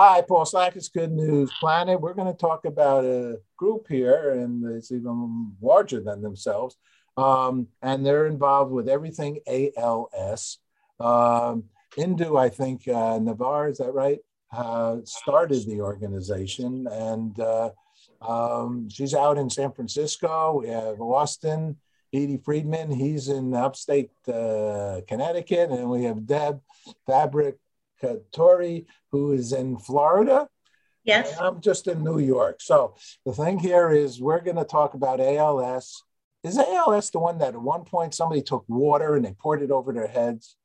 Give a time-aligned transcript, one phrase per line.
[0.00, 2.00] Hi, Paul Slakis, Good News Planet.
[2.00, 6.76] We're going to talk about a group here, and it's even larger than themselves.
[7.16, 10.58] Um, and they're involved with everything ALS.
[11.00, 11.64] Um,
[11.96, 14.20] Indu, I think, uh, Navar, is that right?
[14.52, 17.70] Uh, started the organization, and uh,
[18.22, 20.60] um, she's out in San Francisco.
[20.60, 21.76] We have Austen,
[22.14, 26.60] Eadie Friedman, he's in upstate uh, Connecticut, and we have Deb
[27.04, 27.56] Fabric
[28.32, 30.48] Tori, who is in Florida.
[31.04, 31.36] Yes.
[31.40, 32.60] I'm just in New York.
[32.60, 32.94] So
[33.24, 36.02] the thing here is we're going to talk about ALS.
[36.44, 39.70] Is ALS the one that at one point somebody took water and they poured it
[39.70, 40.56] over their heads?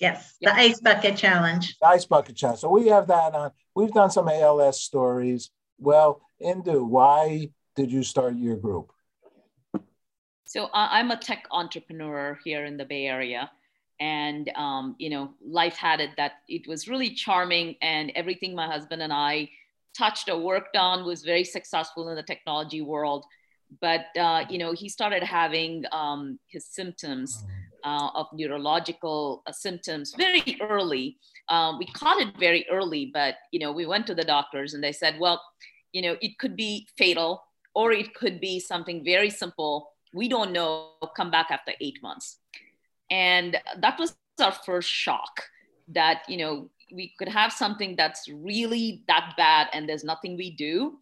[0.00, 1.76] Yes, the ice bucket challenge.
[1.80, 2.60] The ice bucket challenge.
[2.60, 3.50] So we have that on.
[3.74, 5.50] We've done some ALS stories.
[5.78, 8.92] Well, Indu, why did you start your group?
[10.44, 13.50] So uh, I'm a tech entrepreneur here in the Bay Area
[14.02, 15.24] and um, you know
[15.60, 19.48] life had it that it was really charming and everything my husband and i
[19.96, 23.24] touched or worked on was very successful in the technology world.
[23.80, 27.44] But uh, you know he started having um, his symptoms
[27.84, 31.16] uh, of neurological uh, symptoms very early.
[31.48, 34.84] Um, we caught it very early but you know we went to the doctors and
[34.84, 35.42] they said well
[35.92, 37.42] you know it could be fatal
[37.74, 39.90] or it could be something very simple.
[40.14, 40.90] We don't know.
[41.16, 42.41] Come back after eight months
[43.12, 45.44] and that was our first shock
[45.88, 50.50] that you know we could have something that's really that bad and there's nothing we
[50.50, 50.98] do.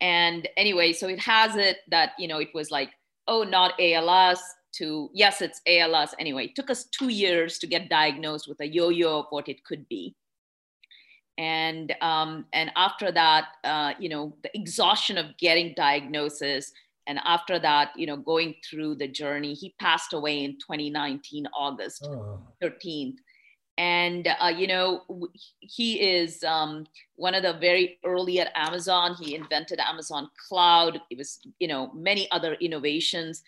[0.00, 2.90] And anyway so it has it that you know it was like
[3.26, 4.40] oh not als
[4.74, 8.66] to yes it's als anyway it took us two years to get diagnosed with a
[8.66, 10.14] yo-yo of what it could be.
[11.36, 16.72] And um, and after that uh, you know the exhaustion of getting diagnosis
[17.08, 22.06] and after that you know going through the journey he passed away in 2019 august
[22.06, 22.38] oh.
[22.62, 23.16] 13th
[23.78, 25.04] and uh, you know
[25.60, 26.84] he is um,
[27.14, 29.14] one of the very early at amazon.
[29.14, 31.00] He invented amazon cloud.
[31.10, 33.42] It was you know many other innovations.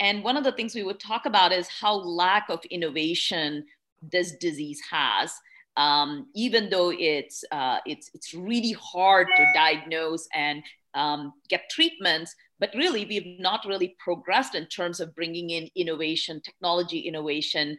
[0.00, 3.64] And one of the things we would talk about is how lack of innovation
[4.02, 5.32] this disease has.
[5.76, 10.62] Um, even though it's uh, it's it's really hard to diagnose and
[10.94, 16.40] um, get treatments but really we've not really progressed in terms of bringing in innovation
[16.40, 17.78] technology innovation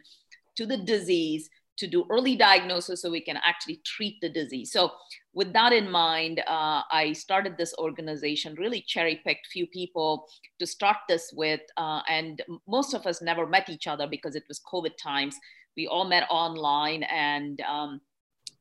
[0.56, 4.72] to the disease to do early diagnosis so we can actually treat the disease.
[4.72, 4.92] So
[5.34, 10.26] with that in mind uh, i started this organization really cherry picked few people
[10.58, 14.44] to start this with uh, and most of us never met each other because it
[14.48, 15.36] was covid times.
[15.76, 18.00] We all met online and um,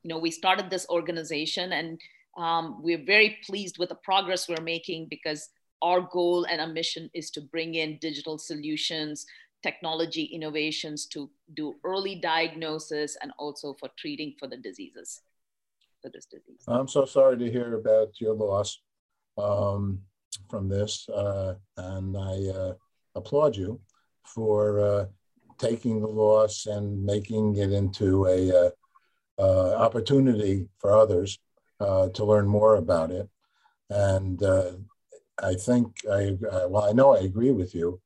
[0.04, 2.00] you know we started this organization and
[2.38, 5.50] um, we're very pleased with the progress we're making because
[5.82, 9.26] our goal and our mission is to bring in digital solutions,
[9.64, 15.22] technology innovations to do early diagnosis and also for treating for the diseases,
[16.02, 16.64] for this disease.
[16.68, 18.80] I'm so sorry to hear about your loss
[19.38, 20.02] um,
[20.50, 22.74] from this, uh, and I uh,
[23.16, 23.80] applaud you
[24.24, 25.06] for uh,
[25.58, 28.70] taking the loss and making it into a uh,
[29.38, 31.40] uh, opportunity for others
[31.80, 33.30] uh, to learn more about it.
[33.90, 34.72] And uh,
[35.42, 38.02] I think I, uh, well, I know I agree with you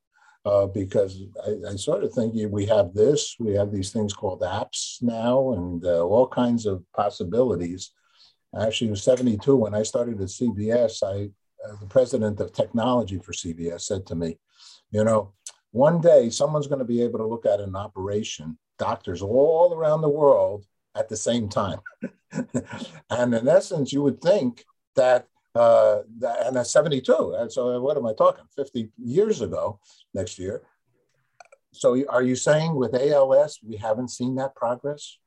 [0.45, 4.41] uh, because I, I, sort of think we have this, we have these things called
[4.41, 7.91] apps now and uh, all kinds of possibilities.
[8.59, 11.03] Actually, was 72 when I started at CBS.
[11.03, 11.29] I,
[11.79, 14.39] the president of technology for CBS, said to me,
[14.91, 15.33] you know,
[15.71, 20.01] one day someone's going to be able to look at an operation, doctors all around
[20.01, 20.65] the world
[20.95, 21.79] at the same time.
[23.09, 27.35] and in essence, you would think that, uh, that and that's 72.
[27.37, 28.45] And so what am I talking?
[28.55, 29.79] 50 years ago
[30.13, 30.63] next year.
[31.71, 35.17] So are you saying with ALS, we haven't seen that progress?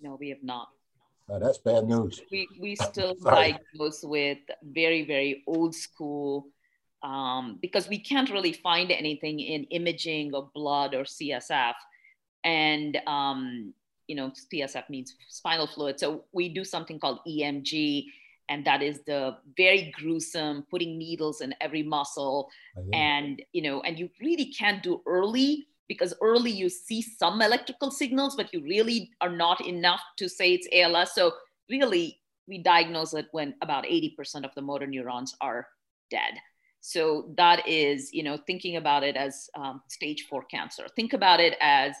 [0.00, 0.68] No, we have not.
[1.28, 2.20] Oh, that's bad news.
[2.30, 6.46] We, we still diagnose with very, very old school
[7.02, 11.74] um, because we can't really find anything in imaging or blood or CSF.
[12.42, 13.74] And um,
[14.10, 16.00] you know, CSF means spinal fluid.
[16.00, 18.06] So we do something called EMG,
[18.48, 22.50] and that is the very gruesome putting needles in every muscle.
[22.92, 27.92] And, you know, and you really can't do early because early you see some electrical
[27.92, 31.14] signals, but you really are not enough to say it's ALS.
[31.14, 31.34] So
[31.68, 32.18] really,
[32.48, 35.68] we diagnose it when about 80% of the motor neurons are
[36.10, 36.34] dead.
[36.80, 40.86] So that is, you know, thinking about it as um, stage four cancer.
[40.96, 41.94] Think about it as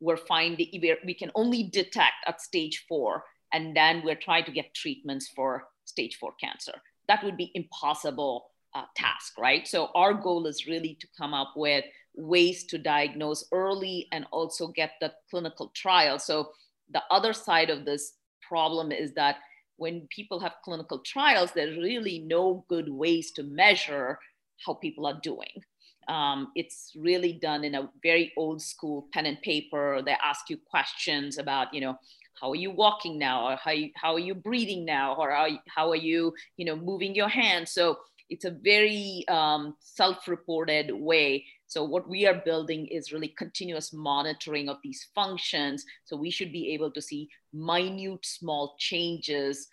[0.00, 0.68] we're finding
[1.04, 5.64] we can only detect at stage four and then we're trying to get treatments for
[5.84, 6.74] stage four cancer.
[7.08, 9.66] That would be impossible uh, task right?
[9.66, 14.68] So our goal is really to come up with ways to diagnose early and also
[14.68, 16.18] get the clinical trial.
[16.18, 16.50] So
[16.92, 19.36] the other side of this problem is that
[19.76, 24.18] when people have clinical trials, there's really no good ways to measure
[24.66, 25.64] how people are doing.
[26.10, 30.02] Um, it's really done in a very old school pen and paper.
[30.04, 31.94] They ask you questions about, you know,
[32.40, 35.30] how are you walking now, or how, you, how are you breathing now, or
[35.76, 37.70] how, are you, you know, moving your hands.
[37.70, 37.84] So
[38.28, 41.44] it's a very um, self-reported way.
[41.66, 45.84] So what we are building is really continuous monitoring of these functions.
[46.06, 49.68] So we should be able to see minute small changes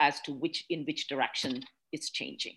[0.00, 2.56] as to which in which direction it's changing.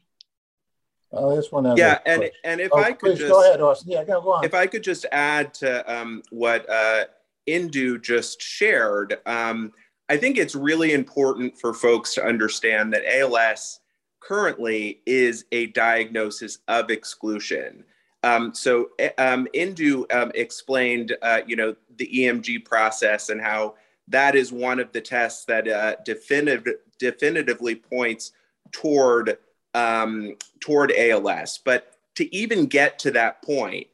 [1.12, 1.74] Just want to.
[1.77, 3.92] Yeah, and and if oh, I could just go ahead, Austen.
[3.92, 4.44] Yeah, go, go on.
[4.44, 7.06] If I could just add to um, what uh,
[7.48, 9.71] Indu just shared, um,
[10.09, 13.80] I think it's really important for folks to understand that ALS
[14.19, 17.86] currently is a diagnosis of exclusion.
[18.24, 23.75] Um, so eh, um, Indu um, explained, uh, you know, the EMG process and how
[24.10, 28.31] that is one of the tests that uh, definitive, definitively points
[28.71, 29.38] toward
[29.74, 31.60] um, toward ALS.
[31.64, 33.88] But to even get to that point,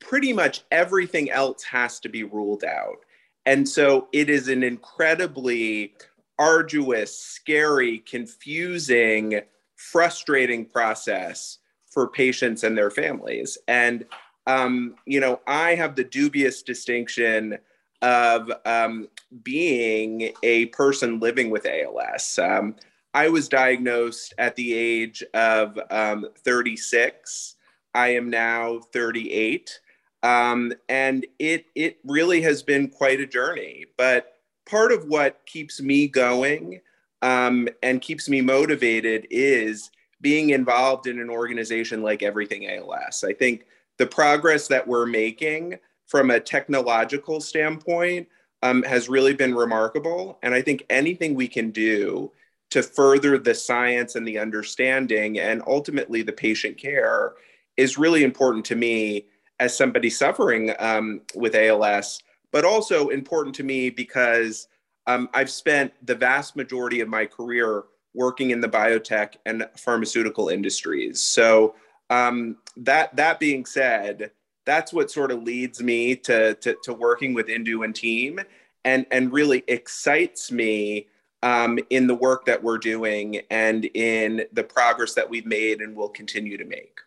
[0.00, 2.98] pretty much everything else has to be ruled out.
[3.46, 5.94] And so it is an incredibly
[6.38, 9.40] arduous, scary, confusing
[9.78, 13.56] frustrating process for patients and their families.
[13.66, 14.04] And,
[14.46, 17.58] um, you know, I have the dubious distinction
[18.02, 19.08] of um,
[19.42, 22.38] being a person living with ALS.
[22.38, 22.76] Um,
[23.18, 27.56] I was diagnosed at the age of um, 36.
[27.92, 29.80] I am now 38.
[30.22, 33.86] Um, and it, it really has been quite a journey.
[33.96, 34.34] But
[34.70, 36.80] part of what keeps me going
[37.20, 39.90] um, and keeps me motivated is
[40.20, 43.24] being involved in an organization like Everything ALS.
[43.24, 43.64] I think
[43.96, 45.76] the progress that we're making
[46.06, 48.28] from a technological standpoint
[48.62, 50.38] um, has really been remarkable.
[50.44, 52.30] And I think anything we can do
[52.70, 57.32] to further the science and the understanding and ultimately the patient care
[57.76, 59.26] is really important to me
[59.60, 62.20] as somebody suffering um, with ALS,
[62.52, 64.68] but also important to me because
[65.06, 67.84] um, I've spent the vast majority of my career
[68.14, 71.20] working in the biotech and pharmaceutical industries.
[71.20, 71.74] So
[72.10, 74.32] um, that that being said,
[74.64, 78.40] that's what sort of leads me to, to, to working with Indu and team,
[78.84, 81.08] and and really excites me
[81.42, 85.96] um, in the work that we're doing and in the progress that we've made and
[85.96, 86.98] will continue to make.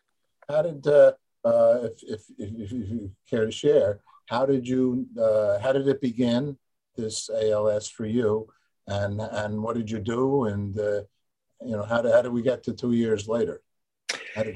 [0.49, 1.13] How did, uh,
[1.43, 6.01] uh, if, if, if, you care to share, how did you, uh, how did it
[6.01, 6.57] begin?
[6.95, 8.47] this ALS for you,
[8.87, 11.01] and and what did you do, and uh,
[11.63, 13.61] you know how did how did we get to two years later?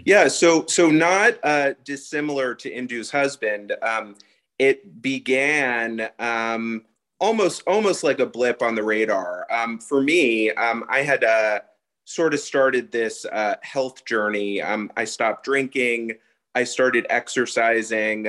[0.05, 3.73] Yeah, so so not uh, dissimilar to Indu's husband.
[3.81, 4.15] Um,
[4.57, 6.85] it began um,
[7.25, 9.47] almost almost like a blip on the radar.
[9.51, 11.61] Um, for me, um, I had uh,
[12.05, 14.61] sort of started this uh, health journey.
[14.61, 16.11] Um, I stopped drinking.
[16.53, 18.27] I started exercising.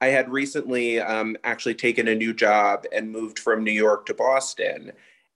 [0.00, 4.14] I had recently um, actually taken a new job and moved from New York to
[4.14, 4.92] Boston.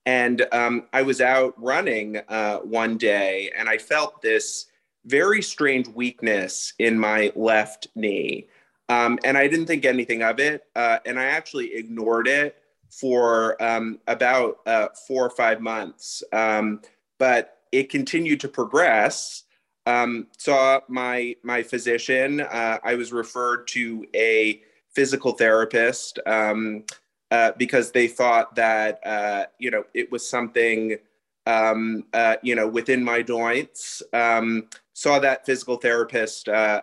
[0.07, 4.65] And um, I was out running uh, one day and I felt this
[5.05, 8.47] very strange weakness in my left knee.
[8.89, 10.63] Um, and I didn't think anything of it.
[10.75, 12.57] Uh, and I actually ignored it
[12.99, 16.23] for um, about uh, four or five months.
[16.31, 16.81] Um,
[17.19, 19.43] but it continued to progress
[19.85, 22.41] um, saw my my physician.
[22.41, 24.61] Uh, I was referred to a
[24.93, 26.83] physical therapist um,
[27.31, 30.97] uh, because they thought that uh, you know it was something
[31.45, 34.01] um, uh, you know within my joints.
[34.13, 36.81] Um, saw that physical therapist uh,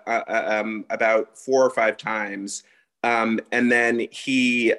[0.90, 2.64] about four or five times,
[3.02, 4.75] and then he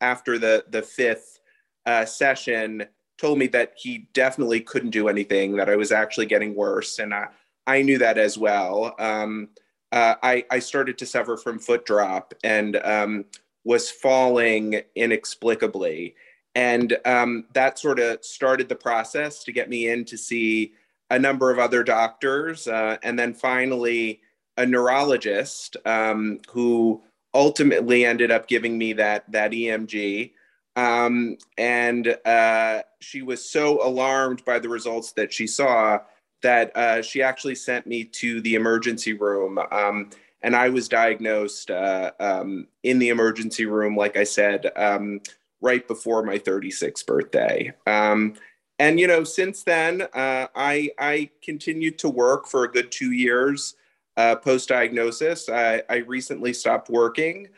[0.00, 1.40] after the the fifth
[1.86, 2.86] uh, session
[3.18, 6.98] told me that he definitely couldn't do anything, that I was actually getting worse.
[6.98, 7.28] And I,
[7.66, 8.94] I knew that as well.
[8.98, 9.48] Um,
[9.92, 13.26] uh, I, I, started to suffer from foot drop and um,
[13.64, 16.16] was falling inexplicably.
[16.56, 20.72] And um, that sort of started the process to get me in to see
[21.10, 22.66] a number of other doctors.
[22.66, 24.20] Uh, and then finally,
[24.56, 27.02] a neurologist um, who
[27.34, 30.32] ultimately ended up giving me that, that EMG.
[30.76, 35.98] Um, and uh, she was so alarmed by the results that she saw
[36.42, 39.58] that uh, she actually sent me to the emergency room.
[39.70, 40.10] Um,
[40.42, 45.20] and I was diagnosed uh, um, in the emergency room, like I said, um,
[45.60, 47.72] right before my 36th birthday.
[47.86, 48.34] Um,
[48.78, 53.12] and you know, since then, uh, I I continued to work for a good two
[53.12, 53.74] years
[54.16, 55.48] uh, post diagnosis.
[55.48, 57.48] I, I recently stopped working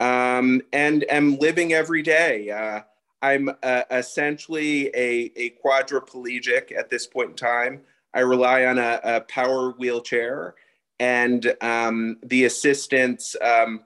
[0.00, 2.50] um, and am living every day.
[2.50, 2.82] Uh,
[3.22, 7.80] I'm uh, essentially a, a quadriplegic at this point in time.
[8.14, 10.54] I rely on a, a power wheelchair
[10.98, 13.82] and um, the assistance um,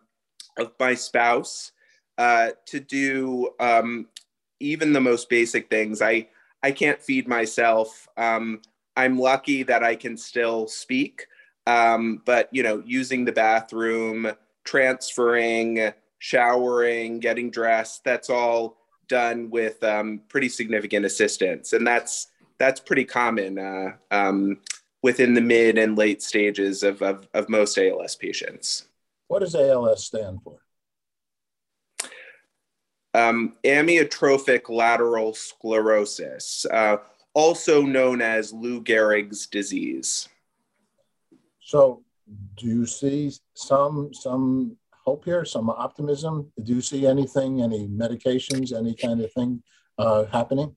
[0.58, 1.72] of my spouse
[2.18, 4.06] uh, to do um,
[4.60, 6.02] even the most basic things.
[6.02, 6.28] I
[6.62, 8.06] I can't feed myself.
[8.18, 8.60] Um,
[8.96, 11.26] I'm lucky that I can still speak,
[11.70, 14.30] um, but you know, using the bathroom,
[14.64, 18.76] transferring, showering, getting dressed, that's all
[19.08, 24.58] done with um, pretty significant assistance, and that's that's pretty common uh, um,
[25.02, 28.86] within the mid and late stages of, of, of most ALS patients.
[29.28, 30.58] What does ALS stand for?
[33.14, 36.98] Um, amyotrophic lateral sclerosis, uh,
[37.32, 40.28] also known as Lou Gehrig's disease.
[41.70, 42.02] So,
[42.56, 46.50] do you see some some hope here, some optimism?
[46.64, 49.62] Do you see anything, any medications, any kind of thing
[49.96, 50.74] uh, happening?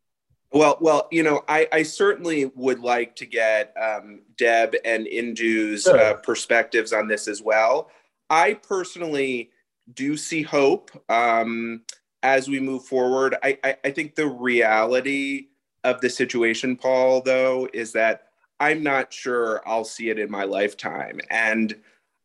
[0.52, 5.82] Well, well, you know, I, I certainly would like to get um, Deb and Indu's
[5.82, 6.00] sure.
[6.00, 7.90] uh, perspectives on this as well.
[8.30, 9.50] I personally
[9.96, 11.82] do see hope um,
[12.22, 13.34] as we move forward.
[13.42, 15.48] I, I, I think the reality
[15.84, 18.28] of the situation, Paul, though, is that
[18.64, 21.76] I'm not sure I'll see it in my lifetime, and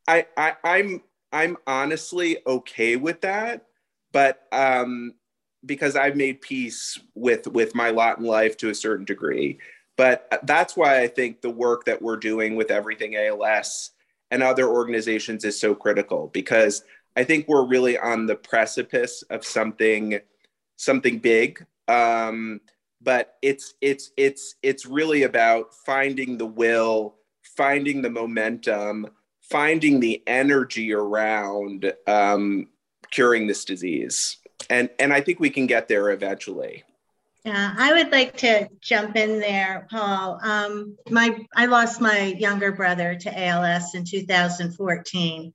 [0.07, 1.03] I, I I'm
[1.33, 3.67] I'm honestly okay with that.
[4.13, 5.15] But um,
[5.67, 9.59] because I've made peace with with my lot in life to a certain degree.
[9.97, 13.91] But that's why I think the work that we're doing with Everything ALS
[14.31, 16.85] and other organizations is so critical because
[17.17, 20.21] I think we're really on the precipice of something
[20.77, 21.67] something big.
[21.89, 22.61] Um,
[23.01, 29.07] but it's it's it's it's really about finding the will, finding the momentum,
[29.43, 32.69] finding the energy around um,
[33.11, 34.39] curing this disease
[34.71, 36.85] and and I think we can get there eventually.
[37.45, 40.39] Yeah, I would like to jump in there, Paul.
[40.43, 45.55] Um, my I lost my younger brother to ALS in 2014,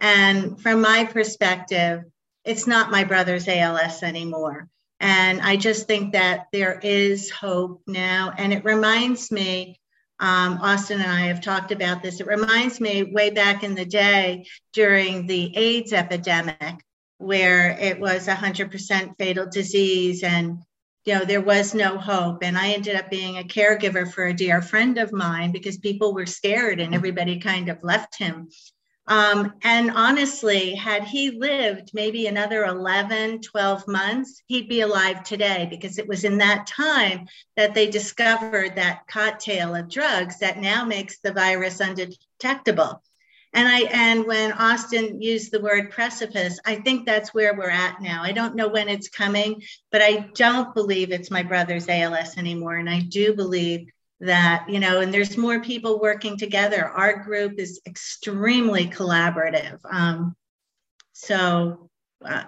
[0.00, 2.02] and from my perspective,
[2.44, 4.68] it's not my brother's ALS anymore.
[5.00, 9.80] And I just think that there is hope now, and it reminds me.
[10.20, 12.18] Um, Austen and I have talked about this.
[12.18, 16.82] It reminds me way back in the day during the AIDS epidemic
[17.18, 20.58] where it was 100% fatal disease and
[21.04, 24.34] you know there was no hope and i ended up being a caregiver for a
[24.34, 28.48] dear friend of mine because people were scared and everybody kind of left him
[29.08, 35.66] um, and honestly had he lived maybe another 11 12 months he'd be alive today
[35.70, 40.84] because it was in that time that they discovered that cocktail of drugs that now
[40.84, 43.02] makes the virus undetectable
[43.54, 48.00] and I and when Austen used the word precipice, I think that's where we're at
[48.00, 48.22] now.
[48.22, 52.76] I don't know when it's coming, but I don't believe it's my brother's ALS anymore.
[52.76, 53.88] And I do believe
[54.20, 56.84] that, you know, and there's more people working together.
[56.84, 59.78] Our group is extremely collaborative.
[59.90, 60.34] Um,
[61.12, 61.88] so,
[62.24, 62.44] uh,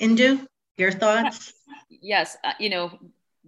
[0.00, 1.52] Indu, your thoughts?
[1.88, 2.98] Yes, uh, you know,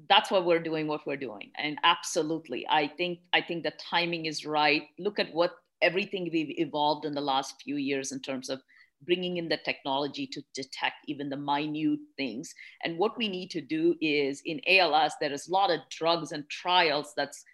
[0.09, 4.25] that's why we're doing what we're doing and absolutely i think i think the timing
[4.25, 5.53] is right look at what
[5.83, 8.63] everything we've evolved in the last few years in terms of
[9.05, 12.55] bringing in the technology to detect even the minute things.
[12.85, 16.33] And what we need to do is in ALS, there is a lot of drugs
[16.33, 17.45] and trials that's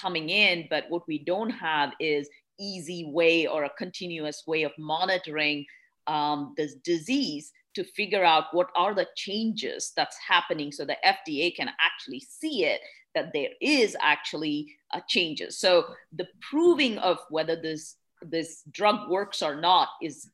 [0.00, 2.28] coming in, but what we don't have is
[2.58, 5.64] easy way or a continuous way of monitoring
[6.06, 11.54] um, this disease to figure out what are the changes that's happening so the FDA
[11.54, 12.80] can actually see it
[13.14, 15.58] that there is actually uh, changes.
[15.58, 20.28] So the proving of whether this this drug works or not is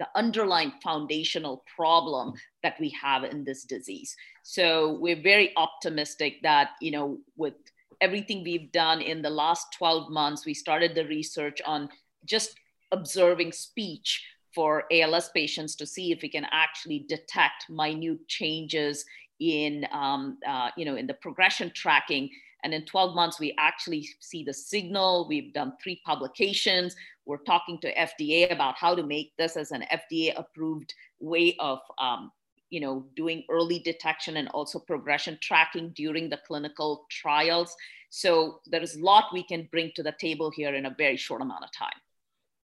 [0.00, 2.32] the underlying foundational problem
[2.64, 4.16] that we have in this disease.
[4.42, 7.54] So we're very optimistic that you know with
[8.00, 11.88] everything we've done in the last 12 months, we started the research on
[12.24, 12.54] just
[12.92, 14.24] observing speech
[14.54, 19.04] for ALS patients to see if we can actually detect minute changes
[19.40, 22.30] in um, uh, you know in the progression tracking.
[22.64, 25.28] And in 12 months we actually see the signal.
[25.28, 26.96] We've done three publications.
[27.24, 31.78] We're talking to fda about how to make this as an fda approved way of
[31.98, 32.32] um,
[32.70, 37.74] you know doing early detection and also progression tracking during the clinical trials
[38.10, 41.16] so there is a lot we can bring to the table here in a very
[41.16, 41.98] short amount of time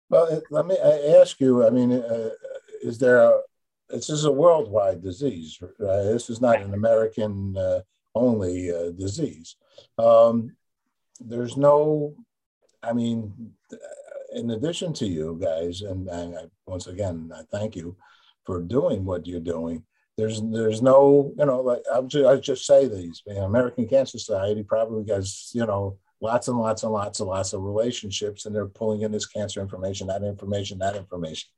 [0.10, 2.29] well let me ask you i mean uh,
[2.81, 3.39] is there a
[3.91, 5.58] this is a worldwide disease.
[5.62, 6.03] Right?
[6.03, 7.81] This is not an American uh,
[8.15, 9.55] only uh, disease.
[9.98, 10.55] Um,
[11.20, 12.15] there's no,
[12.81, 13.53] I mean,
[14.34, 17.96] in addition to you guys, and, and I, once again, I thank you
[18.46, 19.84] for doing what you're doing.
[20.17, 24.19] There's there's no you know like I'll just, I'll just say these the American Cancer
[24.19, 28.55] Society probably has you know lots and lots and lots and lots of relationships and
[28.55, 31.49] they're pulling in this cancer information that information that information.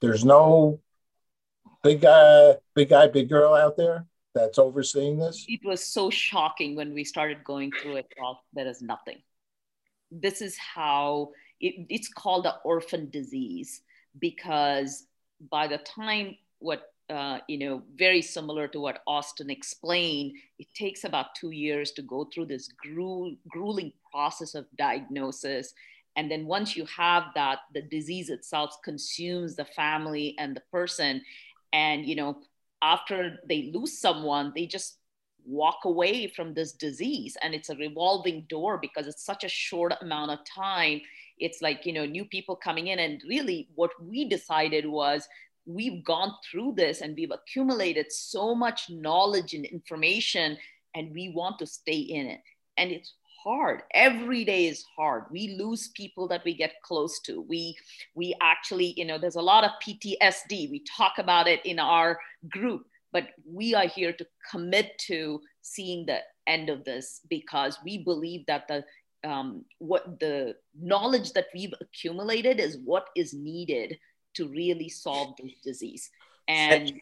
[0.00, 0.80] There's no
[1.82, 5.44] big guy big guy big girl out there that's overseeing this?
[5.48, 9.18] It was so shocking when we started going through it well there is nothing.
[10.10, 13.82] This is how it, it's called the orphan disease
[14.18, 15.06] because
[15.50, 21.04] by the time what uh, you know, very similar to what Austen explained, it takes
[21.04, 25.74] about two years to go through this gruel, grueling process of diagnosis.
[26.16, 31.22] And then once you have that, the disease itself consumes the family and the person.
[31.72, 32.38] And, you know,
[32.82, 34.98] after they lose someone, they just
[35.44, 37.36] walk away from this disease.
[37.42, 41.00] And it's a revolving door because it's such a short amount of time.
[41.38, 42.98] It's like, you know, new people coming in.
[42.98, 45.26] And really, what we decided was
[45.74, 50.56] we've gone through this and we've accumulated so much knowledge and information
[50.94, 52.40] and we want to stay in it.
[52.76, 53.82] And it's hard.
[53.94, 55.24] Every day is hard.
[55.30, 57.40] We lose people that we get close to.
[57.42, 57.76] We
[58.14, 62.18] we actually you know there's a lot of ptsd we talk about it in our
[62.50, 67.98] group but we are here to commit to seeing the end of this because we
[67.98, 68.84] believe that the
[69.22, 73.98] um, what the knowledge that we've accumulated is what is needed
[74.34, 76.10] to really solve this disease.
[76.48, 77.00] And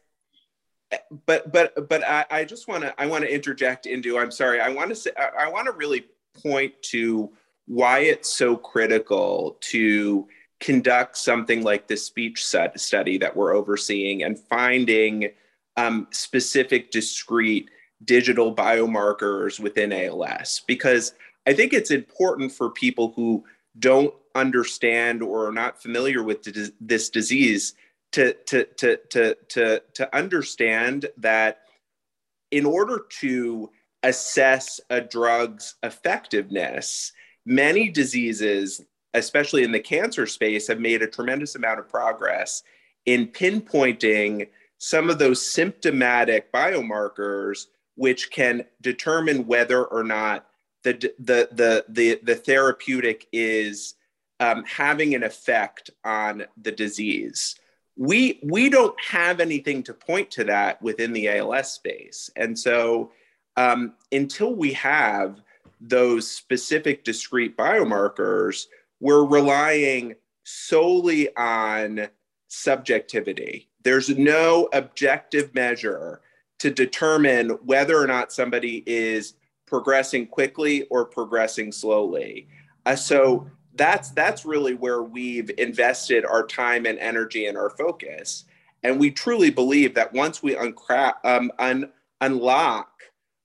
[1.26, 4.60] but but but I, I just want to I want to interject into I'm sorry
[4.60, 6.06] I want to say I, I want to really
[6.42, 7.30] point to
[7.66, 10.26] why it's so critical to
[10.60, 15.30] conduct something like this speech set study that we're overseeing and finding
[15.76, 17.70] um, specific discrete
[18.04, 21.12] digital biomarkers within ALS because
[21.46, 23.44] I think it's important for people who
[23.78, 26.42] don't understand or are not familiar with
[26.80, 27.74] this disease
[28.12, 31.60] to, to, to, to, to, to understand that
[32.50, 33.70] in order to
[34.02, 37.12] assess a drug's effectiveness,
[37.44, 38.80] many diseases,
[39.14, 42.62] especially in the cancer space, have made a tremendous amount of progress
[43.06, 50.46] in pinpointing some of those symptomatic biomarkers which can determine whether or not
[50.84, 53.94] the, the, the, the, the therapeutic is
[54.40, 57.56] um, having an effect on the disease.
[57.96, 62.30] We, we don't have anything to point to that within the ALS space.
[62.36, 63.10] And so
[63.56, 65.40] um, until we have
[65.80, 68.66] those specific discrete biomarkers,
[69.00, 72.08] we're relying solely on
[72.48, 73.68] subjectivity.
[73.82, 76.20] There's no objective measure
[76.58, 79.34] to determine whether or not somebody is
[79.66, 82.48] progressing quickly or progressing slowly.
[82.86, 83.48] Uh, so
[83.78, 88.44] that's that's really where we've invested our time and energy and our focus.
[88.82, 92.90] And we truly believe that once we uncra- um, un- unlock,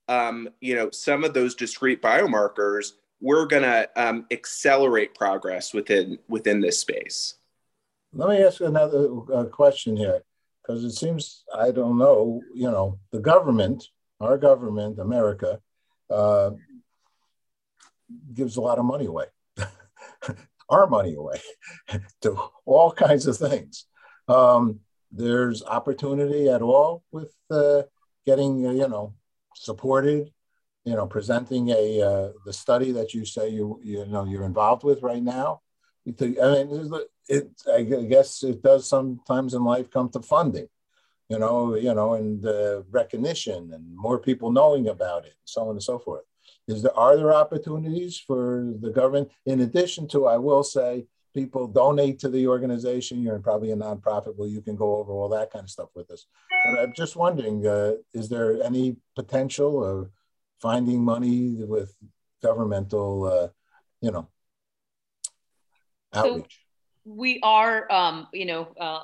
[0.08, 6.18] um, you know, some of those discrete biomarkers, we're going to um, accelerate progress within
[6.28, 7.34] within this space.
[8.12, 10.22] Let me ask another uh, question here,
[10.62, 12.42] because it seems I don't know.
[12.54, 13.88] You know, the government,
[14.20, 15.60] our government, America,
[16.10, 16.50] uh,
[18.34, 19.26] gives a lot of money away
[20.68, 21.40] our money away
[22.22, 23.86] to all kinds of things.
[24.28, 24.80] Um,
[25.12, 27.82] there's opportunity at all with uh,
[28.26, 29.14] getting, uh, you know,
[29.54, 30.32] supported,
[30.84, 34.84] you know, presenting a uh, the study that you say you you know you're involved
[34.84, 35.60] with right now.
[36.06, 36.92] I mean,
[37.28, 40.68] it, I guess it does sometimes in life come to funding,
[41.30, 45.70] you know, you know, and uh, recognition and more people knowing about it, so on
[45.70, 46.24] and so forth.
[46.66, 51.66] Is there are there opportunities for the government in addition to I will say people
[51.66, 53.20] donate to the organization.
[53.20, 56.10] You're probably a nonprofit where you can go over all that kind of stuff with
[56.10, 56.26] us.
[56.64, 60.10] But I'm just wondering, uh, is there any potential of
[60.62, 61.94] finding money with
[62.42, 63.48] governmental, uh,
[64.00, 64.28] you know,
[66.14, 66.60] outreach?
[67.04, 69.00] So we are, um, you know, uh,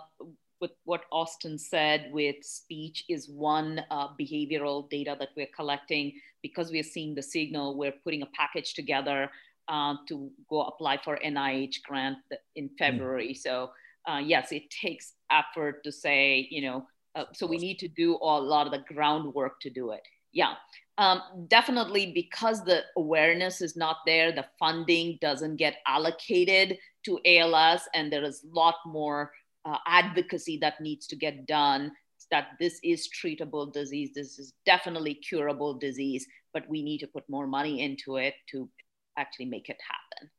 [0.61, 6.71] with what Austen said with speech is one uh, behavioral data that we're collecting because
[6.71, 7.77] we're seeing the signal.
[7.77, 9.31] We're putting a package together
[9.69, 12.19] uh, to go apply for NIH grant
[12.57, 12.75] in hmm.
[12.79, 13.33] February.
[13.33, 13.39] Mm.
[13.39, 13.71] So
[14.09, 18.17] uh, yes, it takes effort to say, you know, uh, so we need to do
[18.17, 20.01] a lot of the groundwork to do it.
[20.33, 20.55] Yeah,
[20.97, 27.83] um, definitely because the awareness is not there, the funding doesn't get allocated to ALS,
[27.95, 29.33] and there is a lot more
[29.65, 31.93] uh, advocacy that needs to get done
[32.31, 37.25] that this is treatable disease this is definitely curable disease but we need to put
[37.29, 38.69] more money into it to
[39.17, 40.31] actually make it happen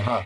[0.00, 0.24] uh-huh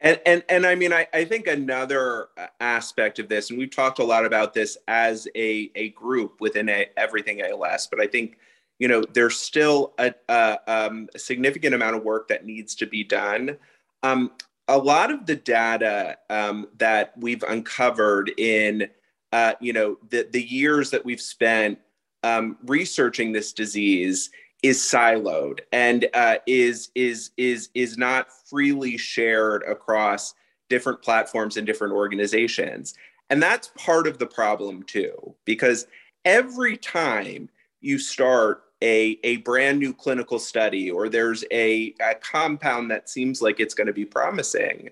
[0.00, 3.98] And, and, and I mean, I, I think another aspect of this, and we've talked
[3.98, 8.38] a lot about this as a, a group within a, Everything ALS, but I think,
[8.78, 12.86] you know, there's still a, a, um, a significant amount of work that needs to
[12.86, 13.58] be done.
[14.02, 14.32] Um,
[14.70, 18.88] a lot of the data um, that we've uncovered in,
[19.32, 21.78] uh, you know, the, the years that we've spent
[22.22, 24.30] um, researching this disease
[24.62, 30.34] is siloed and uh, is is is is not freely shared across
[30.68, 32.94] different platforms and different organizations.
[33.28, 35.86] And that's part of the problem too because
[36.24, 37.48] every time
[37.80, 43.42] you start a, a brand new clinical study or there's a, a compound that seems
[43.42, 44.90] like it's going to be promising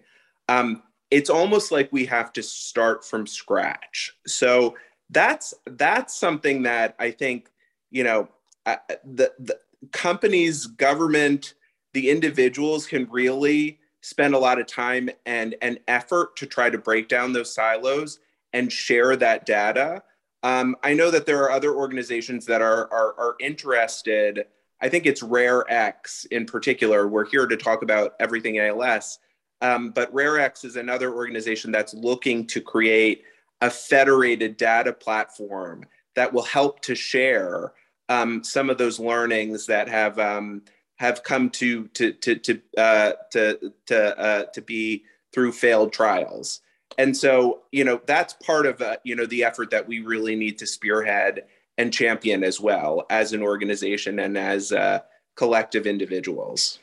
[0.49, 4.77] um, it's almost like we have to start from scratch so
[5.11, 7.51] that's that's something that i think
[7.91, 8.29] you know
[8.67, 9.59] uh, the, the
[9.93, 11.55] companies, government,
[11.95, 16.79] the individuals can really spend a lot of time and, and effort to try to
[16.79, 18.21] break down those silos
[18.53, 20.03] and share that data.
[20.43, 24.47] Um, I know that there are other organizations that are, are, are interested.
[24.81, 27.09] I think it's RareX in particular.
[27.09, 29.19] We're here to talk about everything ALS.
[29.61, 33.25] Um, but RareX is another organization that's looking to create
[33.61, 37.73] a federated data platform that will help to share
[38.09, 40.63] um, some of those learnings that have um,
[40.97, 46.61] have come to to to to uh, to to, uh, to be through failed trials.
[46.99, 50.37] And so, you know, that's part of uh, you know the effort that we really
[50.37, 51.45] need to spearhead
[51.79, 54.99] and champion as well as an organization and as uh,
[55.37, 56.81] collective individuals.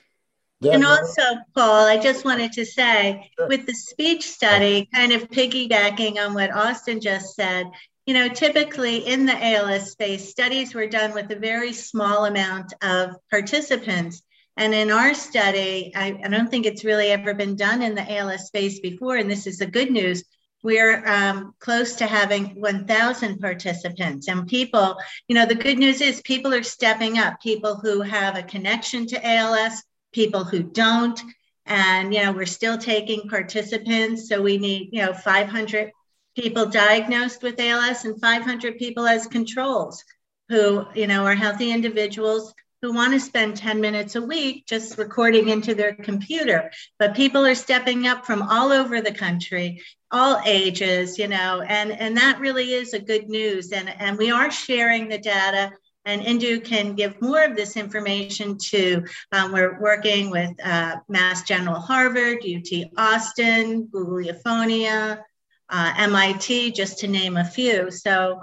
[0.63, 1.21] And also,
[1.53, 6.55] Paul, I just wanted to say with the speech study, kind of piggybacking on what
[6.55, 7.67] Austen just said,
[8.05, 12.73] you know, typically in the ALS space, studies were done with a very small amount
[12.81, 14.23] of participants.
[14.57, 18.17] And in our study, I, I don't think it's really ever been done in the
[18.17, 20.23] ALS space before, and this is the good news.
[20.63, 26.21] We're um, close to having 1,000 participants, and people, you know, the good news is
[26.21, 27.41] people are stepping up.
[27.41, 31.21] People who have a connection to ALS, people who don't,
[31.65, 34.29] and you know, we're still taking participants.
[34.29, 35.91] So we need, you know, 500
[36.35, 40.03] people diagnosed with ALS and 500 people as controls
[40.49, 42.53] who, you know, are healthy individuals
[42.85, 46.69] who want to spend 10 minutes a week just recording into their computer.
[46.99, 51.91] But people are stepping up from all over the country, all ages, you know, and,
[51.91, 53.71] and that really is a good news.
[53.71, 55.71] And, and we are sharing the data
[56.05, 61.41] and Indu can give more of this information to, um, we're working with uh, Mass
[61.41, 65.23] General Harvard, UT Austin, Google Euphonia,
[65.69, 67.89] uh, MIT, just to name a few.
[67.89, 68.41] So,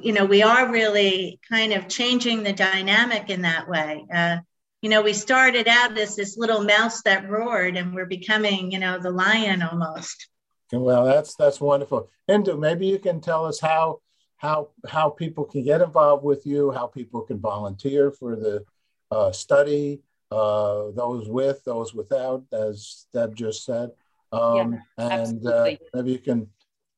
[0.00, 4.04] you know, we are really kind of changing the dynamic in that way.
[4.12, 4.38] Uh,
[4.82, 8.78] you know, we started out as this little mouse that roared, and we're becoming, you
[8.78, 10.28] know, the lion almost.
[10.72, 12.10] Well, that's that's wonderful.
[12.28, 14.00] Indu, maybe you can tell us how
[14.36, 18.64] how how people can get involved with you, how people can volunteer for the
[19.10, 23.90] uh, study, uh, those with, those without, as Deb just said.
[24.32, 26.48] Um, yeah, and uh, maybe you can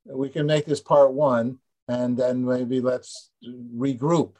[0.06, 4.32] we can make this part one, and then maybe let's regroup.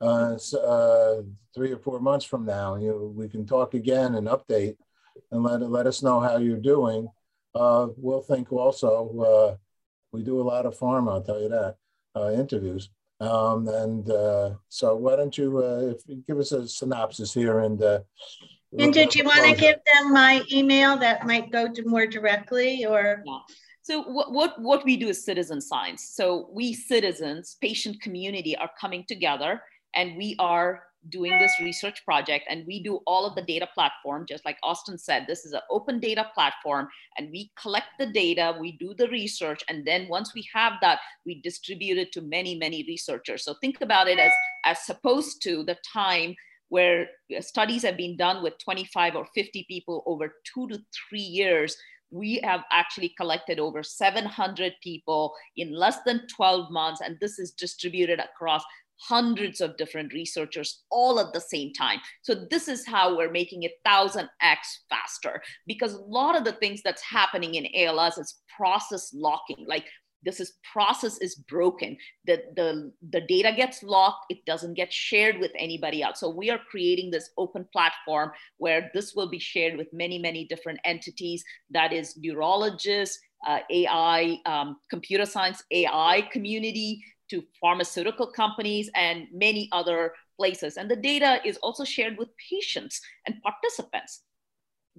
[0.00, 1.22] Uh, so, uh,
[1.54, 4.76] three or four months from now, you know, we can talk again and update,
[5.32, 7.08] and let let us know how you're doing.
[7.54, 9.18] Uh, we'll think also.
[9.18, 9.56] Uh,
[10.12, 11.76] we do a lot of pharma, I'll tell you that,
[12.16, 12.88] uh, interviews.
[13.20, 15.58] Um, and uh, so, why don't you,
[15.90, 17.82] if you give us a synopsis here and.
[18.78, 22.86] and did you want to give them my email that might go to more directly,
[22.86, 23.22] or?
[23.26, 23.38] Yeah.
[23.88, 26.10] So what, what, what we do is citizen science.
[26.12, 29.62] So we citizens, patient community are coming together
[29.94, 34.26] and we are doing this research project and we do all of the data platform
[34.28, 38.54] just like Austen said this is an open data platform and we collect the data
[38.60, 42.56] we do the research and then once we have that we distribute it to many
[42.56, 44.32] many researchers so think about it as
[44.64, 46.34] as opposed to the time
[46.68, 47.06] where
[47.40, 51.76] studies have been done with 25 or 50 people over two to three years
[52.10, 57.52] we have actually collected over 700 people in less than 12 months, and this is
[57.52, 58.62] distributed across
[59.00, 62.00] hundreds of different researchers all at the same time.
[62.22, 64.28] So this is how we're making it 1000x
[64.90, 69.64] faster because a lot of the things that's happening in ALS is process locking.
[69.68, 69.86] Like
[70.24, 71.96] this is process is broken.
[72.26, 74.26] The, the the data gets locked.
[74.30, 76.20] It doesn't get shared with anybody else.
[76.20, 80.44] So we are creating this open platform where this will be shared with many many
[80.46, 81.44] different entities.
[81.70, 89.68] That is neurologists uh, ai um, computer science ai community to pharmaceutical companies and many
[89.72, 90.76] other places.
[90.76, 94.22] And the data is also shared with patients and participants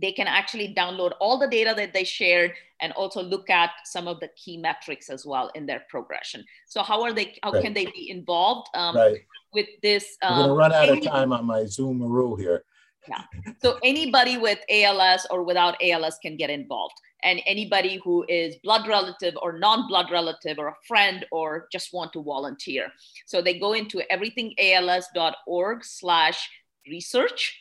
[0.01, 4.07] they can actually download all the data that they shared and also look at some
[4.07, 6.43] of the key metrics as well in their progression.
[6.67, 7.35] So how are they?
[7.43, 7.63] How right.
[7.63, 9.21] can they be involved um, right.
[9.53, 10.17] with this?
[10.21, 12.63] Um, I'm going to run out of time on my Zoom rule here.
[13.07, 13.23] Yeah.
[13.61, 16.95] So anybody with ALS or without ALS can get involved.
[17.23, 22.13] And anybody who is blood relative or non-blood relative or a friend or just want
[22.13, 22.87] to volunteer.
[23.25, 26.49] So they go into everythingals.org slash
[26.87, 27.58] research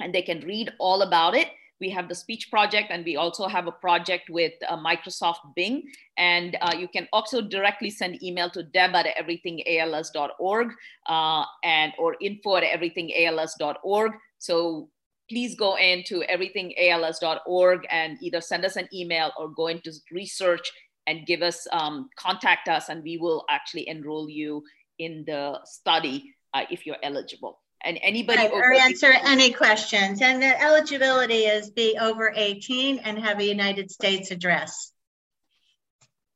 [0.00, 1.48] and they can read all about it.
[1.80, 5.84] We have the speech project, and we also have a project with uh, Microsoft Bing.
[6.16, 10.68] And uh, you can also directly send email to deb at everythingals.org
[11.08, 14.12] uh, and or info at everythingals.org.
[14.38, 14.90] So
[15.30, 20.72] please go into everythingals.org and either send us an email or go into research
[21.06, 24.64] and give us um, contact us, and we will actually enroll you
[24.98, 30.20] in the study uh, if you're eligible and anybody right, or answer any questions.
[30.22, 34.92] And the eligibility is be over 18 and have a United States address.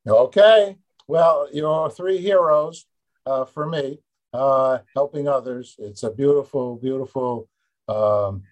[0.06, 0.76] Okay.
[1.08, 2.86] Well, you're three heroes
[3.26, 4.00] uh, for me,
[4.32, 5.76] uh, helping others.
[5.78, 7.48] It's a beautiful, beautiful
[7.88, 8.44] um,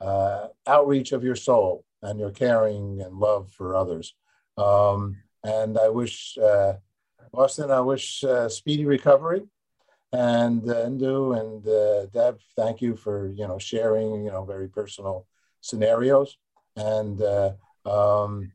[0.00, 4.14] uh, outreach of your soul and your caring and love for others.
[4.56, 6.74] Um, and I wish, uh,
[7.32, 9.42] Austen, I wish uh, speedy recovery
[10.12, 14.68] and uh, Indu and uh, Deb, thank you for you know sharing you know very
[14.68, 15.26] personal
[15.62, 16.36] scenarios
[16.76, 17.52] and uh,
[17.86, 18.52] um,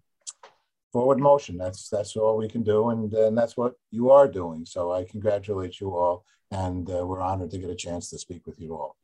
[0.93, 1.57] forward motion.
[1.57, 4.65] That's that's all we can do, and, uh, and that's what you are doing.
[4.65, 8.45] So I congratulate you all, and uh, we're honored to get a chance to speak
[8.45, 8.95] with you all.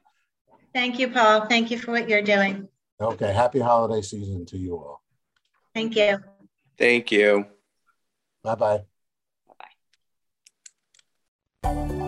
[0.73, 1.45] Thank you, Paul.
[1.47, 2.67] Thank you for what you're doing.
[2.99, 3.31] Okay.
[3.33, 5.01] Happy holiday season to you all.
[5.73, 6.19] Thank you.
[6.77, 7.45] Thank you.
[8.43, 8.81] Bye bye.
[11.61, 11.99] Bye bye.